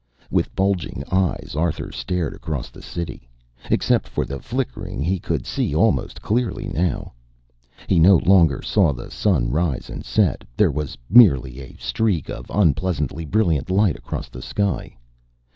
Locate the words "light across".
13.69-14.27